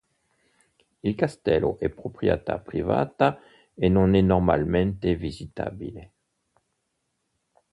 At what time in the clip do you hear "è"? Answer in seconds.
1.77-1.87, 4.15-4.21